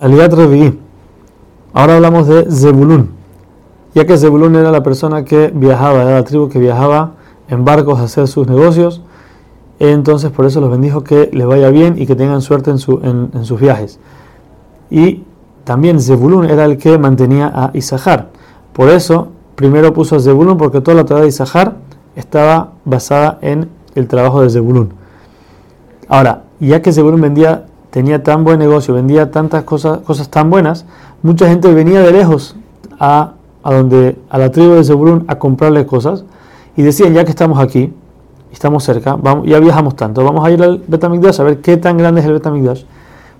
[0.00, 0.78] Aliat Revi'i.
[1.72, 3.10] Ahora hablamos de Zebulun.
[3.96, 7.14] Ya que Zebulun era la persona que viajaba, era la tribu que viajaba
[7.48, 9.02] en barcos a hacer sus negocios.
[9.80, 13.00] Entonces por eso los bendijo que les vaya bien y que tengan suerte en, su,
[13.02, 13.98] en, sus viajes.
[14.88, 15.24] Y
[15.64, 18.28] también Zebulun era el que mantenía a Isahar.
[18.72, 21.74] Por eso primero puso a Zebulun porque toda la Torah de Isahar
[22.14, 24.92] estaba basada en el trabajo de Zebulun.
[26.06, 30.84] Ahora, ya que Zebulun vendía tenía tan buen negocio, vendía tantas cosas, cosas tan buenas,
[31.22, 32.56] mucha gente venía de lejos
[32.98, 33.32] a,
[33.62, 36.24] a, donde, a la tribu de Zebulun a comprarle cosas
[36.76, 37.92] y decían, ya que estamos aquí,
[38.52, 41.96] estamos cerca, vamos, ya viajamos tanto, vamos a ir al Betamigdash a ver qué tan
[41.96, 42.84] grande es el Betamigdash.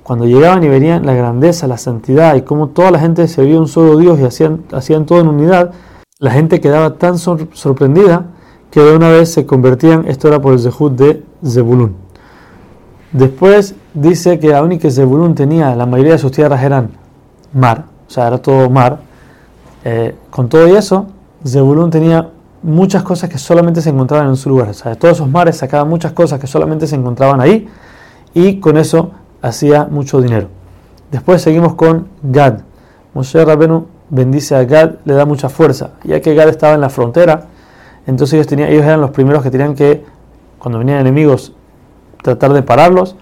[0.02, 3.68] Cuando llegaban y venían la grandeza, la santidad y cómo toda la gente servía un
[3.68, 5.72] solo Dios y hacían, hacían todo en unidad,
[6.18, 8.24] la gente quedaba tan sorprendida
[8.70, 12.07] que de una vez se convertían, esto era por el Zehut de Zebulun.
[13.12, 16.90] Después dice que aún y que Zebulun tenía, la mayoría de sus tierras eran
[17.52, 19.00] mar, o sea, era todo mar.
[19.84, 21.06] Eh, con todo eso,
[21.46, 22.28] Zebulun tenía
[22.62, 24.68] muchas cosas que solamente se encontraban en su lugar.
[24.68, 27.68] O sea, de todos esos mares sacaban muchas cosas que solamente se encontraban ahí
[28.34, 30.48] y con eso hacía mucho dinero.
[31.10, 32.60] Después seguimos con Gad.
[33.14, 36.90] Moshe Rabenu bendice a Gad, le da mucha fuerza, ya que Gad estaba en la
[36.90, 37.46] frontera,
[38.06, 40.04] entonces ellos, tenían, ellos eran los primeros que tenían que,
[40.58, 41.54] cuando venían enemigos,
[42.22, 43.16] tratar de pararlos.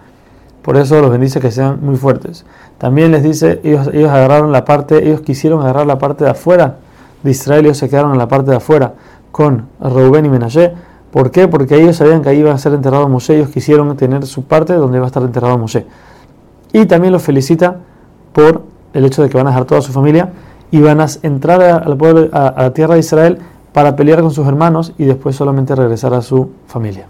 [0.63, 2.45] Por eso los bendice que sean muy fuertes.
[2.79, 6.77] También les dice, ellos, ellos agarraron la parte, ellos quisieron agarrar la parte de afuera
[7.23, 8.95] de Israel, ellos se quedaron en la parte de afuera
[9.31, 10.73] con Reuben y Menashe.
[11.11, 11.49] ¿Por qué?
[11.49, 14.75] Porque ellos sabían que ahí iba a ser enterrado Moshe, ellos quisieron tener su parte
[14.75, 15.87] donde iba a estar enterrado Moshe.
[16.73, 17.77] Y también los felicita
[18.33, 20.31] por el hecho de que van a dejar toda su familia
[20.71, 23.39] y van a entrar al pueblo, a la tierra de Israel
[23.73, 27.07] para pelear con sus hermanos y después solamente regresar a su familia.